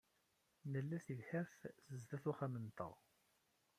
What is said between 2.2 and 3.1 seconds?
uxxam-nteɣ.